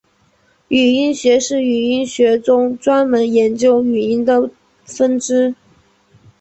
[0.69, 4.49] 语音学是语言学中专门研究语音的
[4.83, 5.53] 分支。